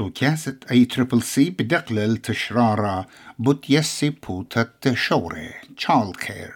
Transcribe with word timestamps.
تو 0.00 0.10
to 0.10 0.70
أي 0.70 0.84
تريبل 0.84 1.22
سي 1.22 1.50
بدقلل 1.50 2.16
تشرارا 2.16 3.06
بوت 3.38 3.70
يسي 3.70 4.10
but 4.10 4.14
jessi 4.14 4.26
putat 4.26 4.80
كير. 6.12 6.54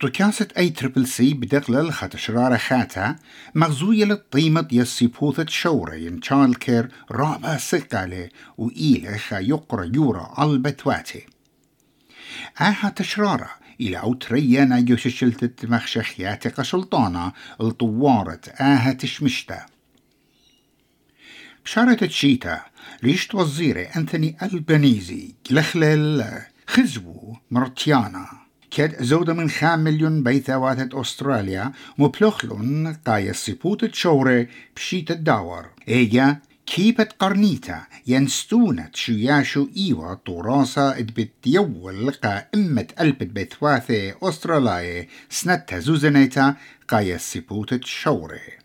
تو 0.00 0.08
تكاسة 0.08 0.48
أي 0.58 0.70
تريبل 0.70 1.06
سي 1.06 1.34
بدقلل 1.34 1.92
خاتشرارا 1.92 2.56
خاتا. 2.56 3.16
مغزوية 3.54 4.04
للطيمة 4.04 4.68
يسي 4.72 5.06
بوثة 5.06 5.46
شورة 5.48 5.94
ين 5.94 6.20
تشايل 6.20 6.54
كير 6.54 6.88
رابع 7.10 7.56
و 8.58 8.70
إيلي 8.70 9.18
خا 9.18 9.38
يقرأ 9.38 9.90
يورا 9.94 10.34
ألبتواتي. 10.44 11.26
آها 12.60 12.88
تشرارة. 12.96 13.65
إلى 13.80 13.96
أوتريانا 13.96 14.84
يوششلتت 14.88 15.66
مخشخيات 15.66 16.48
قسلطانة 16.48 17.32
الطوارة 17.60 18.40
آها 18.60 18.92
تشمشتا. 18.92 19.66
بشارة 21.64 21.94
تشيتا 21.94 22.60
ريشت 23.04 23.34
وزيري 23.34 23.82
أنثوني 23.82 24.36
ألبانيزي 24.42 25.34
لخلل 25.50 26.42
خزبو 26.66 27.36
مرتيانا. 27.50 28.28
كاد 28.70 29.02
زودة 29.02 29.32
من 29.32 29.50
خام 29.50 29.78
مليون 29.78 30.22
بيثوات 30.22 30.94
أستراليا 30.94 31.72
مبلوخلون 31.98 32.92
قايا 32.92 33.30
السيبوت 33.30 33.84
تشوري 33.84 34.48
بشيت 34.76 35.10
الداور. 35.10 35.66
إيجا 35.88 36.36
كيبت 36.65 37.13
قرنيتا 37.19 37.81
ينستونة 38.07 38.89
شياشو 38.93 39.67
إيوا 39.77 40.13
طوراسا 40.13 40.97
ادبت 40.97 41.31
يول 41.45 42.11
قا 42.11 42.45
إمت 42.55 43.01
ألبت 43.01 43.27
بثواثي 43.27 44.13
أستراليا 44.23 45.07
سنتا 45.29 45.79
زوزنيتا 45.79 46.55
قايا 46.87 47.15
السيبوت 47.15 47.73
تشوري 47.73 48.61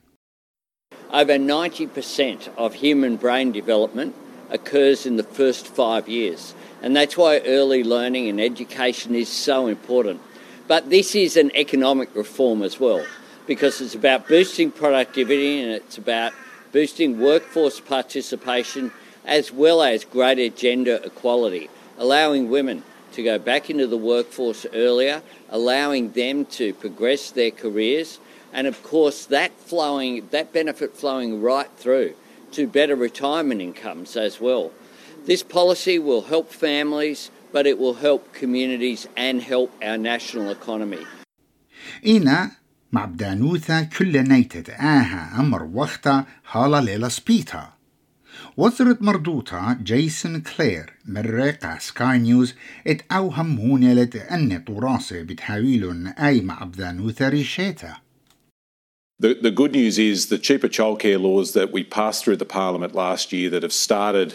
Over 1.13 1.39
90% 1.39 2.49
of 2.57 2.75
human 2.75 3.17
brain 3.17 3.53
development 3.53 4.15
occurs 4.51 5.07
in 5.07 5.17
the 5.17 5.23
first 5.23 5.67
five 5.67 6.09
years. 6.09 6.55
And 6.83 6.95
that's 6.95 7.17
why 7.17 7.41
early 7.47 7.83
learning 7.83 8.29
and 8.29 8.41
education 8.41 9.15
is 9.15 9.29
so 9.29 9.67
important. 9.67 10.21
But 10.69 10.91
this 10.91 11.15
is 11.15 11.37
an 11.37 11.51
economic 11.55 12.15
reform 12.15 12.63
as 12.63 12.79
well, 12.81 13.05
because 13.47 13.81
it's 13.81 13.95
about 13.95 14.29
boosting 14.29 14.71
productivity 14.73 15.63
and 15.63 15.71
it's 15.73 15.97
about 15.97 16.33
boosting 16.72 17.20
workforce 17.20 17.80
participation 17.80 18.92
as 19.26 19.52
well 19.52 19.82
as 19.82 20.06
greater 20.06 20.50
gender 20.50 21.00
equality, 21.04 21.70
allowing 21.98 22.50
women 22.50 22.84
to 23.14 23.24
go 23.24 23.38
back 23.38 23.70
into 23.70 23.88
the 23.88 23.98
workforce 23.98 24.66
earlier, 24.74 25.22
allowing 25.50 26.12
them 26.14 26.46
to 26.46 26.74
progress 26.74 27.30
their 27.32 27.52
careers, 27.52 28.20
and 28.54 28.68
of 28.68 28.82
course 28.84 29.26
that 29.26 29.52
flowing 29.60 30.28
that 30.32 30.52
benefit 30.54 30.96
flowing 30.96 31.42
right 31.42 31.70
through 31.78 32.14
to 32.52 32.68
better 32.68 32.96
retirement 32.96 33.62
incomes 33.62 34.18
as 34.18 34.42
well. 34.42 34.72
This 35.26 35.44
policy 35.44 36.00
will 36.00 36.24
help 36.24 36.52
families, 36.52 37.32
but 37.52 37.68
it 37.68 37.78
will 37.78 37.96
help 37.96 38.34
communities 38.34 39.08
and 39.16 39.42
help 39.42 39.72
our 39.82 39.98
national 39.98 40.50
economy. 40.50 41.06
Ina 42.06 42.58
مع 42.93 43.05
بدانوثا 43.05 43.83
كل 43.83 44.29
نيتت 44.29 44.71
آها 44.71 45.41
أمر 45.41 45.63
وقتا 45.63 46.25
هالا 46.51 46.81
ليلة 46.81 47.09
سبيتا 47.09 47.73
وزرت 48.57 49.03
مردوتا 49.03 49.79
جيسون 49.83 50.41
كلير 50.41 50.93
من 51.07 51.21
ريقا 51.21 51.79
سكاي 51.79 52.19
نيوز 52.19 52.55
ات 52.87 53.03
أوهم 53.13 53.47
مونيلت 53.47 54.17
أن 54.17 54.65
طراسة 54.67 55.23
بتحاولون 55.23 56.07
أي 56.07 56.41
مع 56.41 56.65
بدانوثا 56.65 57.29
ريشيتا 57.29 57.97
The, 59.19 59.33
the 59.33 59.51
good 59.51 59.73
news 59.73 59.99
is 59.99 60.27
the 60.27 60.37
cheaper 60.37 60.69
childcare 60.69 61.19
laws 61.19 61.55
that 61.55 61.73
we 61.73 61.83
passed 61.83 62.23
through 62.23 62.37
the 62.37 62.45
Parliament 62.45 62.95
last 62.95 63.33
year 63.33 63.49
that 63.49 63.63
have 63.63 63.73
started 63.73 64.35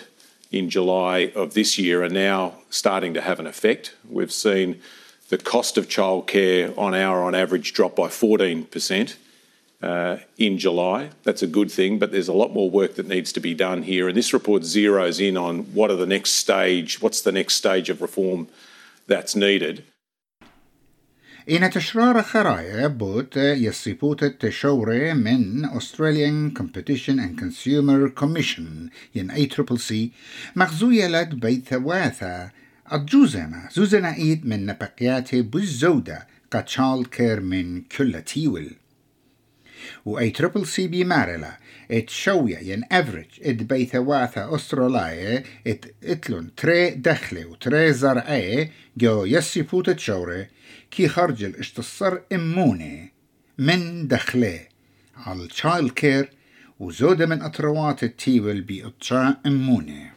in 0.51 0.72
July 0.72 1.31
of 1.35 1.53
this 1.53 1.77
year 1.77 2.03
are 2.03 2.09
now 2.09 2.55
starting 2.72 3.13
to 3.13 3.22
have 3.22 3.39
an 3.39 3.45
effect. 3.45 3.95
We've 4.09 4.31
seen 4.31 4.81
the 5.29 5.38
cost 5.38 5.77
of 5.77 5.88
childcare 5.88 6.77
on 6.77 6.94
hour 6.94 7.23
on 7.23 7.33
average 7.35 7.73
drop 7.73 7.95
by 7.95 8.07
14% 8.07 9.16
uh, 9.81 10.17
in 10.38 10.57
July. 10.57 11.09
That's 11.23 11.41
a 11.41 11.47
good 11.47 11.72
thing, 11.72 11.99
but 11.99 12.11
there's 12.11 12.27
a 12.27 12.33
lot 12.33 12.53
more 12.53 12.69
work 12.69 12.95
that 12.95 13.07
needs 13.07 13.31
to 13.33 13.39
be 13.39 13.53
done 13.53 13.83
here. 13.83 14.07
And 14.07 14.17
this 14.17 14.33
report 14.33 14.63
zeroes 14.63 15.25
in 15.25 15.38
on 15.38 15.73
what 15.73 15.89
are 15.89 15.95
the 15.95 16.05
next 16.05 16.31
stage, 16.31 17.01
what's 17.01 17.22
the 17.22 17.31
next 17.31 17.55
stage 17.55 17.89
of 17.89 18.01
reform 18.01 18.47
that's 19.07 19.35
needed. 19.35 19.83
إن 21.49 21.69
تشرار 21.69 22.22
خرايا 22.23 22.88
بوت 22.88 23.38
يصيبوت 23.38 24.23
التشوري 24.23 25.13
من 25.13 25.66
Australian 25.66 26.51
Competition 26.53 27.19
and 27.19 27.38
Consumer 27.38 28.09
Commission 28.09 28.89
ين 29.16 29.31
أي 29.31 29.45
تريبل 29.45 29.79
سي 29.79 30.11
مغزوية 30.55 31.07
لد 31.07 31.39
بيت 31.39 31.73
واثا 31.73 32.51
الجوزنا 32.92 33.69
زوزنا 33.72 34.14
إيد 34.14 34.47
من 34.47 34.66
نبقياتي 34.66 35.42
بالزودة 35.42 36.26
قتشال 36.50 37.10
كير 37.10 37.41
من 37.41 37.82
كل 37.82 38.22
تيول. 38.22 38.70
و 40.04 40.19
اي 40.19 40.30
تريبل 40.30 40.66
سي 40.66 40.88
بي 40.88 41.04
مارلا 41.04 41.58
إت 41.91 42.10
شوية 42.10 42.58
ين 42.58 42.82
أفريج 42.92 43.26
إت 43.42 43.94
واثا 43.97 44.54
استرولاية 44.54 45.44
إت 45.66 45.94
إتلون 46.04 46.54
تري 46.54 46.91
دخلة 46.91 47.47
و 47.47 47.54
تري 47.54 47.92
زرعية 47.92 48.70
جو 48.97 49.24
يسي 49.24 49.64
فوت 49.64 49.91
تشورة 49.91 50.47
كي 50.91 51.08
خرجل 51.08 51.56
اشتصر 51.56 52.18
إمونة 52.32 53.08
من 53.58 54.08
دخلة. 54.08 54.60
على 55.16 55.44
الشايل 55.44 55.91
كير 55.91 56.30
وزودة 56.80 57.26
من 57.26 57.42
أطروات 57.42 58.04
التيبل 58.04 58.60
بي 58.60 58.92
اموني 59.47 60.16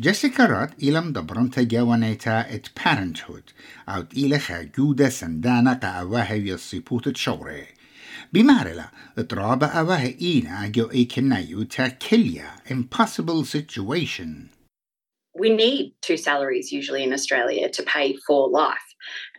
Jessica 0.00 0.48
Rod 0.48 0.74
ilam 0.78 1.12
da 1.12 1.20
bronta 1.20 1.64
gewaneta 1.66 2.46
et 2.50 2.70
parenthood 2.74 3.52
out 3.86 4.08
ilacha 4.10 4.72
guda 4.72 5.10
Dana 5.40 5.78
ta 5.78 6.02
awahe 6.02 6.42
yasiputet 6.42 7.16
shore. 7.16 7.68
Bimarela, 8.34 8.90
traba 9.16 9.70
awahe 9.70 10.16
ina 10.20 10.70
gyo 10.70 10.88
ekenayu 10.88 11.68
ta 11.68 11.90
kilya 11.90 12.62
impossible 12.70 13.44
situation. 13.44 14.48
We 15.34 15.50
need 15.50 15.94
two 16.00 16.16
salaries 16.16 16.72
usually 16.72 17.02
in 17.02 17.12
Australia 17.12 17.68
to 17.70 17.82
pay 17.82 18.16
for 18.26 18.48
life. 18.48 18.78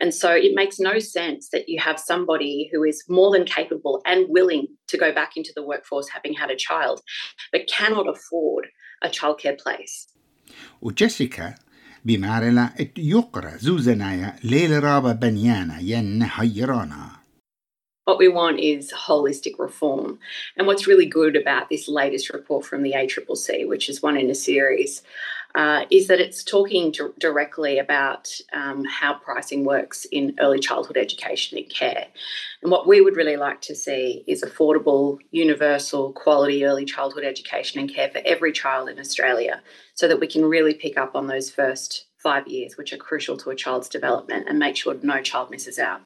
And 0.00 0.14
so 0.14 0.30
it 0.30 0.54
makes 0.54 0.78
no 0.78 0.98
sense 0.98 1.48
that 1.50 1.68
you 1.68 1.80
have 1.80 1.98
somebody 1.98 2.68
who 2.72 2.84
is 2.84 3.04
more 3.08 3.32
than 3.32 3.44
capable 3.44 4.02
and 4.04 4.26
willing 4.28 4.68
to 4.88 4.98
go 4.98 5.12
back 5.12 5.36
into 5.36 5.52
the 5.54 5.66
workforce 5.66 6.08
having 6.08 6.34
had 6.34 6.50
a 6.50 6.56
child, 6.56 7.00
but 7.52 7.66
cannot 7.68 8.08
afford 8.08 8.68
a 9.02 9.08
childcare 9.08 9.58
place. 9.58 10.06
وجيسيكا 10.81 11.55
بمارلا 12.05 12.69
يقرا 12.97 13.57
زوزنايا 13.57 14.35
ليل 14.43 14.83
رابا 14.83 15.11
بنيانا 15.11 15.79
ين 15.79 16.23
هيرانا 16.23 17.19
What 18.09 18.17
we 18.17 18.27
want 18.27 18.59
is 18.59 18.91
holistic 18.91 19.59
reform. 19.59 20.17
And 20.57 20.65
what's 20.65 20.87
really 20.87 21.05
good 21.05 21.35
about 21.35 21.69
this 21.69 21.87
latest 21.87 22.33
report 22.33 22.65
from 22.65 22.81
the 22.81 22.93
ACCC, 22.93 23.67
which 23.67 23.87
is 23.87 24.01
one 24.01 24.17
in 24.17 24.31
a 24.31 24.35
series, 24.49 25.03
uh, 25.54 25.84
is 25.90 26.08
that 26.08 26.20
it's 26.20 26.42
talking 26.42 26.92
directly 27.18 27.78
about 27.78 28.28
um, 28.52 28.84
how 28.84 29.14
pricing 29.14 29.64
works 29.64 30.04
in 30.10 30.34
early 30.40 30.58
childhood 30.58 30.96
education 30.96 31.56
and 31.56 31.70
care. 31.70 32.06
And 32.62 32.72
what 32.72 32.88
we 32.88 33.00
would 33.00 33.16
really 33.16 33.36
like 33.36 33.60
to 33.62 33.74
see 33.74 34.24
is 34.26 34.42
affordable, 34.42 35.18
universal, 35.30 36.12
quality 36.12 36.64
early 36.64 36.84
childhood 36.84 37.24
education 37.24 37.80
and 37.80 37.92
care 37.92 38.10
for 38.10 38.20
every 38.24 38.52
child 38.52 38.88
in 38.88 38.98
Australia 38.98 39.62
so 39.94 40.08
that 40.08 40.18
we 40.18 40.26
can 40.26 40.44
really 40.44 40.74
pick 40.74 40.98
up 40.98 41.14
on 41.14 41.28
those 41.28 41.50
first 41.50 42.06
five 42.16 42.48
years, 42.48 42.76
which 42.76 42.92
are 42.92 42.96
crucial 42.96 43.36
to 43.36 43.50
a 43.50 43.54
child's 43.54 43.88
development, 43.88 44.48
and 44.48 44.58
make 44.58 44.76
sure 44.76 44.96
no 45.02 45.20
child 45.20 45.50
misses 45.50 45.78
out. 45.78 46.00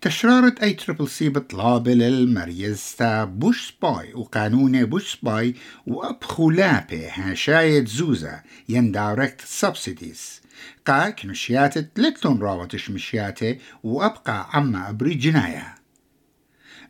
تشرارة 0.00 0.54
أي 0.62 0.72
تربل 0.72 1.08
سي 1.08 1.28
بطلاب 1.28 1.88
للمريز 1.88 2.94
تا 2.98 3.24
بوش 3.24 3.68
سباي 3.68 4.14
وقانون 4.14 4.84
بوش 4.84 5.12
سباي 5.12 5.54
وأبخلابي 5.86 7.08
هاشاية 7.08 7.84
زوزة 7.84 8.42
ين 8.68 8.92
دايركت 8.92 9.40
سبسيديز. 9.40 10.40
قا 10.86 11.10
كنشيات 11.10 11.78
تلتون 11.78 12.42
راوتش 12.42 12.90
مشياتي 12.90 13.58
وأبقى 13.82 14.48
عما 14.52 14.90
أبري 14.90 15.14
جناية 15.14 15.74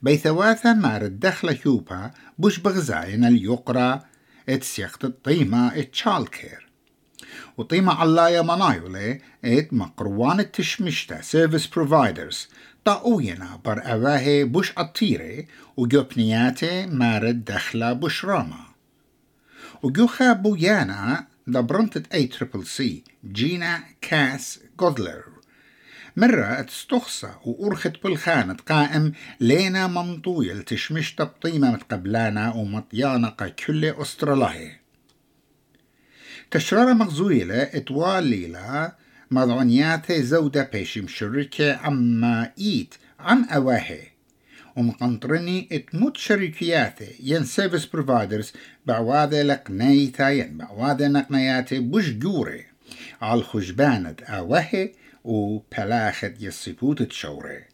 بيثواثا 0.02 0.72
مار 0.72 1.02
الدخلة 1.02 1.58
هيوبا 1.64 2.10
بوش 2.38 2.58
بغزاين 2.58 3.24
اليقرا 3.24 4.04
اتسيقت 4.48 5.04
الطيمة 5.04 5.78
اتشالكير. 5.78 6.63
وطيمة 7.56 7.92
علايا 7.92 8.42
منايولي 8.42 9.20
ات 9.44 9.72
مقروان 9.72 10.40
التشمشتا 10.40 11.22
سيرفيس 11.22 11.66
بروفايدرز. 11.66 12.48
طاوينا 12.84 13.60
بر 13.64 13.92
أواهي 13.92 14.44
بوش 14.44 14.72
أطيري 14.78 15.46
وجوبنياتي 15.76 16.86
مارد 16.86 17.44
دخلة 17.44 17.92
بوش 17.92 18.24
راما. 18.24 18.64
وجوخا 19.82 20.32
بويانا 20.32 21.26
دبرنتت 21.46 22.14
أي 22.14 22.26
تريبل 22.26 22.66
سي 22.66 23.04
جينا 23.32 23.84
كاس 24.00 24.60
جودلر 24.80 25.24
مرة 26.16 26.60
تستخصى 26.60 27.30
وأرخت 27.44 28.02
بالخانة 28.04 28.56
قائم 28.68 29.12
لينا 29.40 29.86
ممطويل 29.86 30.62
تشمش 30.62 31.14
تبطيمة 31.14 31.72
متقبلانا 31.72 32.52
ومطيانة 32.52 33.28
كل 33.66 33.84
أسترالاه 33.84 34.83
تشرارة 36.54 36.92
مغزويلة 36.92 37.62
اتوال 37.62 38.24
ليلة 38.24 38.92
مضعنيات 39.30 40.12
زودة 40.12 40.70
بيش 40.72 40.98
مشركة 40.98 41.76
عما 41.76 42.50
إيت 42.58 42.94
عن 43.18 43.44
أواهي. 43.44 44.00
ومقنطرني 44.76 45.68
إتموت 45.72 46.16
شركياتي 46.16 47.16
ين 47.22 47.44
سيرفيس 47.44 47.86
بروفايدرز 47.86 48.52
بعواذة 48.86 49.42
لقنيتا 49.42 50.28
ين 50.28 50.58
بعواذة 50.58 51.08
نقنياتي 51.08 51.78
بوش 51.78 52.10
جوري. 52.10 52.64
على 53.22 53.42
خجبانة 53.42 54.16
أواهي 54.28 54.92
وبلاخت 55.24 56.32
يصيبوت 56.40 57.02
تشوري. 57.02 57.64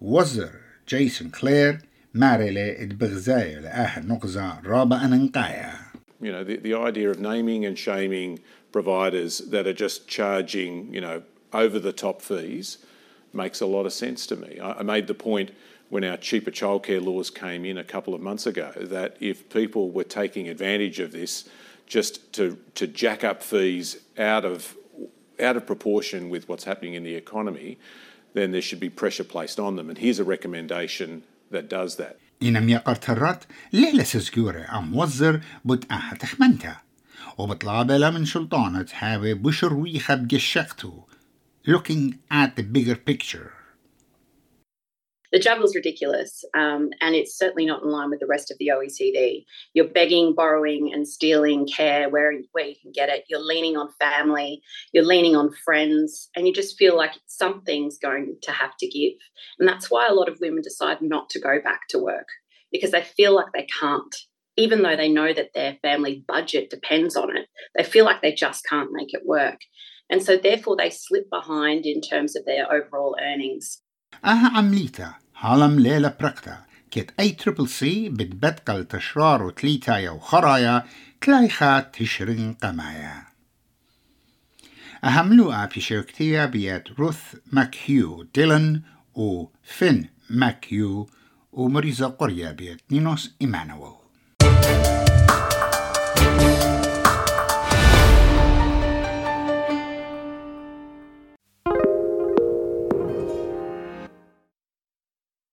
وزر 0.00 0.50
جيسون 0.88 1.30
كلير 1.30 1.78
ماريلي 2.14 2.82
اتبغزاي 2.82 3.60
لآخر 3.60 4.02
نقزة 4.02 4.60
رابع 4.60 5.04
أنقايا 5.04 5.89
You 6.20 6.32
know, 6.32 6.44
the, 6.44 6.56
the 6.56 6.74
idea 6.74 7.10
of 7.10 7.18
naming 7.18 7.64
and 7.64 7.78
shaming 7.78 8.40
providers 8.72 9.38
that 9.38 9.66
are 9.66 9.72
just 9.72 10.06
charging, 10.06 10.92
you 10.92 11.00
know, 11.00 11.22
over 11.52 11.78
the 11.78 11.92
top 11.92 12.22
fees 12.22 12.78
makes 13.32 13.60
a 13.60 13.66
lot 13.66 13.86
of 13.86 13.92
sense 13.92 14.26
to 14.26 14.36
me. 14.36 14.58
I, 14.60 14.72
I 14.72 14.82
made 14.82 15.06
the 15.06 15.14
point 15.14 15.52
when 15.88 16.04
our 16.04 16.16
cheaper 16.16 16.50
childcare 16.50 17.04
laws 17.04 17.30
came 17.30 17.64
in 17.64 17.76
a 17.78 17.84
couple 17.84 18.14
of 18.14 18.20
months 18.20 18.46
ago 18.46 18.72
that 18.76 19.16
if 19.20 19.48
people 19.48 19.90
were 19.90 20.04
taking 20.04 20.48
advantage 20.48 21.00
of 21.00 21.12
this 21.12 21.48
just 21.86 22.32
to, 22.34 22.56
to 22.76 22.86
jack 22.86 23.24
up 23.24 23.42
fees 23.42 23.98
out 24.16 24.44
of 24.44 24.76
out 25.40 25.56
of 25.56 25.66
proportion 25.66 26.28
with 26.28 26.48
what's 26.48 26.64
happening 26.64 26.92
in 26.94 27.02
the 27.02 27.14
economy, 27.14 27.78
then 28.34 28.52
there 28.52 28.60
should 28.60 28.78
be 28.78 28.90
pressure 28.90 29.24
placed 29.24 29.58
on 29.58 29.76
them. 29.76 29.88
And 29.88 29.96
here's 29.96 30.18
a 30.18 30.24
recommendation 30.24 31.24
that 31.50 31.68
does 31.68 31.96
that. 31.96 32.18
إنم 32.42 32.68
يقرت 32.68 33.04
ترات 33.04 33.44
ليلة 33.72 34.02
سزجورة 34.02 34.78
أم 34.78 34.96
وزر 34.96 35.40
بتقاها 35.64 36.14
تخمنتا 36.14 36.76
وبطلابلا 37.38 38.10
من 38.10 38.24
شلطانة 38.24 38.86
حابة 38.92 39.32
بشرويخة 39.32 40.14
بقشقتو 40.14 41.00
looking 41.66 42.18
at 42.30 42.56
the 42.56 42.62
bigger 42.62 42.96
picture. 42.96 43.59
The 45.32 45.38
juggle's 45.38 45.74
ridiculous, 45.74 46.44
um, 46.54 46.90
and 47.00 47.14
it's 47.14 47.38
certainly 47.38 47.66
not 47.66 47.82
in 47.82 47.90
line 47.90 48.10
with 48.10 48.20
the 48.20 48.26
rest 48.26 48.50
of 48.50 48.58
the 48.58 48.72
OECD. 48.74 49.44
You're 49.74 49.88
begging, 49.88 50.34
borrowing, 50.34 50.90
and 50.92 51.06
stealing 51.06 51.66
care 51.66 52.08
where, 52.08 52.32
where 52.52 52.66
you 52.66 52.74
can 52.80 52.92
get 52.92 53.08
it. 53.08 53.24
You're 53.28 53.44
leaning 53.44 53.76
on 53.76 53.90
family, 54.00 54.60
you're 54.92 55.04
leaning 55.04 55.36
on 55.36 55.52
friends, 55.64 56.28
and 56.34 56.46
you 56.46 56.52
just 56.52 56.76
feel 56.76 56.96
like 56.96 57.12
something's 57.26 57.98
going 57.98 58.36
to 58.42 58.52
have 58.52 58.76
to 58.78 58.88
give. 58.88 59.12
And 59.58 59.68
that's 59.68 59.90
why 59.90 60.08
a 60.08 60.14
lot 60.14 60.28
of 60.28 60.40
women 60.40 60.62
decide 60.62 61.00
not 61.00 61.30
to 61.30 61.40
go 61.40 61.60
back 61.62 61.82
to 61.90 61.98
work 61.98 62.26
because 62.72 62.90
they 62.90 63.02
feel 63.02 63.34
like 63.34 63.52
they 63.52 63.66
can't. 63.80 64.14
Even 64.56 64.82
though 64.82 64.96
they 64.96 65.08
know 65.08 65.32
that 65.32 65.50
their 65.54 65.78
family 65.80 66.24
budget 66.26 66.70
depends 66.70 67.16
on 67.16 67.34
it, 67.36 67.46
they 67.76 67.84
feel 67.84 68.04
like 68.04 68.20
they 68.20 68.34
just 68.34 68.64
can't 68.68 68.90
make 68.92 69.14
it 69.14 69.22
work. 69.24 69.60
And 70.10 70.22
so, 70.22 70.36
therefore, 70.36 70.76
they 70.76 70.90
slip 70.90 71.30
behind 71.30 71.86
in 71.86 72.00
terms 72.00 72.36
of 72.36 72.44
their 72.44 72.70
overall 72.70 73.16
earnings. 73.22 73.80
أها 74.24 74.58
عمليتا 74.58 75.14
هالم 75.38 75.80
ليلة 75.80 76.14
بركتا 76.20 76.64
كت 76.90 77.14
أي 77.20 77.30
تريبل 77.30 77.68
سي 77.68 78.08
بتبتقل 78.08 78.84
تشرار 78.84 79.42
وتليتايا 79.42 80.10
وخرايا 80.10 80.84
تلايخا 81.20 81.80
تشرين 81.80 82.52
قمايا. 82.54 83.26
أهملوها 85.04 85.66
في 85.66 85.80
شركتية 85.80 86.44
بيات 86.44 86.88
روث 86.90 87.20
ماكيو 87.52 88.22
ديلن 88.34 88.82
وفين 89.14 90.08
ماكيو 90.30 91.10
ومريزة 91.52 92.06
قرية 92.06 92.50
بيت 92.50 92.80
نينوس 92.90 93.34
إيمانويل. 93.42 93.99